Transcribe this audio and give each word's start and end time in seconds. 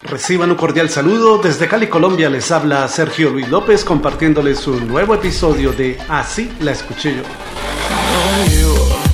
Reciban 0.00 0.50
un 0.52 0.56
cordial 0.56 0.88
saludo. 0.90 1.38
Desde 1.38 1.66
Cali, 1.66 1.88
Colombia, 1.88 2.30
les 2.30 2.52
habla 2.52 2.86
Sergio 2.86 3.30
Luis 3.30 3.48
López 3.48 3.84
compartiéndoles 3.84 4.64
un 4.68 4.86
nuevo 4.86 5.12
episodio 5.12 5.72
de 5.72 5.98
Así 6.08 6.52
la 6.60 6.70
escuché 6.70 7.16
yo. 7.16 7.22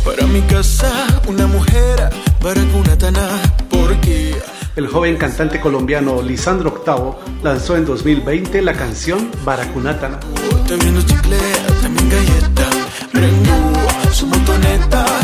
Para 0.05 0.27
mi 0.27 0.43
casa, 0.43 1.23
una 1.27 1.47
mujer, 1.47 2.11
para 2.39 2.61
porque... 3.71 4.37
El 4.77 4.89
joven 4.89 5.17
cantante 5.17 5.61
colombiano 5.61 6.21
Lisandro 6.21 6.71
Octavo 6.71 7.19
lanzó 7.43 7.77
en 7.77 7.87
2020 7.87 8.61
la 8.61 8.75
canción 8.75 9.31
Baracunatana. 9.45 10.21
También 10.69 10.95
también 11.81 12.11
su 14.13 14.27
motoneta 14.27 15.24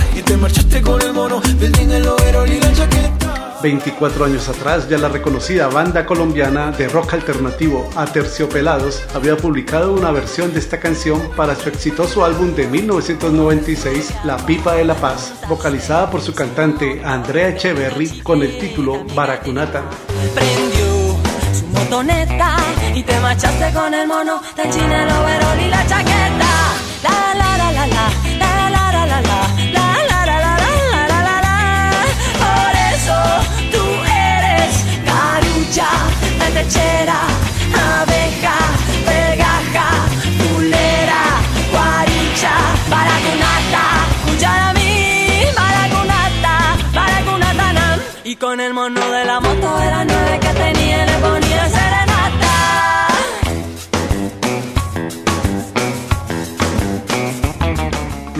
24 3.63 4.25
años 4.25 4.49
atrás, 4.49 4.89
ya 4.89 4.99
la 4.99 5.09
reconocida 5.09 5.69
banda 5.69 6.07
colombiana 6.07 6.71
de 6.71 6.89
rock 6.89 7.15
alternativo 7.15 7.89
Aterciopelados 7.97 9.03
había 9.15 9.37
publicado 9.37 9.93
una 9.93 10.11
versión 10.11 10.53
de 10.53 10.61
esta 10.61 10.81
canción 10.81 11.31
para 11.37 11.55
su 11.55 11.69
exitoso 11.69 12.25
álbum 12.25 12.55
de 12.55 12.67
1996, 12.67 14.15
La 14.25 14.37
Pipa 14.39 14.75
de 14.75 14.85
la 14.85 14.95
Paz, 14.95 15.35
vocalizada 15.49 16.11
por 16.11 16.21
su 16.21 16.35
cantante 16.35 17.03
Andrea 17.05 17.49
Echeverry 17.49 18.21
con 18.21 18.43
el 18.43 18.59
título 18.59 19.05
Baracunata. 19.15 19.83
Su 21.53 21.67
motoneta 21.67 22.57
y 22.95 23.03
te 23.03 23.15
con 23.73 23.95
el 23.95 24.07
mono. 24.07 24.41
Con 48.51 48.59
el 48.59 48.75
mono 48.75 49.13
de 49.13 49.25
la 49.27 49.39
moto 49.39 49.81
era 49.81 50.05
nueve 50.05 50.41
que 50.41 50.49
tenía 50.55 50.80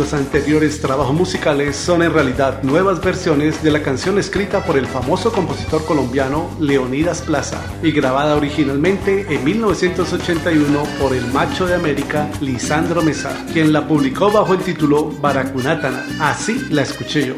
Los 0.01 0.15
anteriores 0.15 0.81
trabajos 0.81 1.15
musicales 1.15 1.77
son 1.77 2.03
en 2.03 2.15
realidad 2.15 2.63
nuevas 2.63 3.03
versiones 3.03 3.63
de 3.63 3.71
la 3.71 3.83
canción 3.83 4.19
escrita 4.19 4.65
por 4.65 4.79
el 4.79 4.87
famoso 4.87 5.31
compositor 5.31 5.85
colombiano 5.85 6.49
Leonidas 6.59 7.21
Plaza 7.21 7.61
y 7.83 7.93
grabada 7.93 8.35
originalmente 8.35 9.27
en 9.29 9.45
1981 9.45 10.83
por 10.99 11.15
el 11.15 11.27
macho 11.35 11.67
de 11.67 11.75
América 11.75 12.31
Lisandro 12.41 13.03
Mesa, 13.03 13.45
quien 13.53 13.75
la 13.75 13.87
publicó 13.87 14.31
bajo 14.31 14.55
el 14.55 14.61
título 14.61 15.11
Baracunátana. 15.21 16.07
Así 16.19 16.59
la 16.71 16.81
escuché 16.81 17.27
yo. 17.27 17.35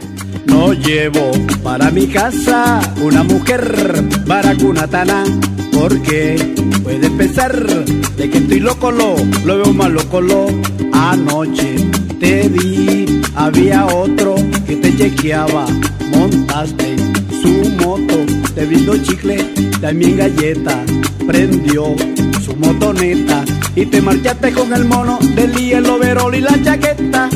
No 0.47 0.73
llevo 0.73 1.33
para 1.65 1.91
mi 1.91 2.07
casa 2.07 2.81
una 3.03 3.25
mujer 3.25 4.05
baracunatana 4.25 5.25
porque 5.73 6.55
puede 6.85 7.11
pensar 7.11 7.67
de 7.67 8.31
que 8.31 8.39
estoy 8.39 8.61
loco, 8.61 8.93
lo, 8.93 9.17
lo 9.45 9.57
veo 9.57 9.73
más 9.73 9.91
loco, 9.91 10.21
lo 10.21 10.47
anoche 10.93 11.91
te 12.23 12.49
vi, 12.49 13.21
había 13.35 13.85
otro 13.87 14.37
que 14.65 14.77
te 14.77 14.97
chequeaba, 14.97 15.67
montaste 16.13 16.95
su 17.43 17.69
moto, 17.85 18.15
te 18.55 18.65
visto 18.65 18.97
chicle, 18.99 19.39
también 19.81 20.19
galleta, 20.19 20.85
prendió 21.27 21.97
su 22.41 22.55
motoneta 22.55 23.45
y 23.75 23.87
te 23.87 24.01
marchaste 24.01 24.53
con 24.53 24.73
el 24.73 24.85
mono 24.85 25.19
del 25.35 25.53
hielo, 25.57 25.99
verol 25.99 26.37
y 26.37 26.43
la 26.43 26.63
chaqueta. 26.63 27.29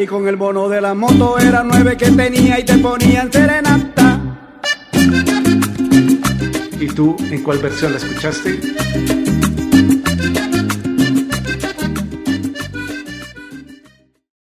Y 0.00 0.06
con 0.06 0.26
el 0.28 0.36
bono 0.36 0.66
de 0.70 0.80
la 0.80 0.94
moto 0.94 1.38
era 1.38 1.62
nueve 1.62 1.94
que 1.94 2.10
tenía 2.10 2.58
y 2.58 2.64
te 2.64 2.78
ponían 2.78 3.30
serenata. 3.30 4.18
¿Y 6.80 6.86
tú 6.86 7.16
en 7.30 7.42
cuál 7.42 7.58
versión 7.58 7.92
la 7.92 7.98
escuchaste? 7.98 8.60